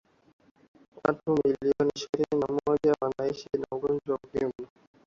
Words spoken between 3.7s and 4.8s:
ugonjwa wa ukimwi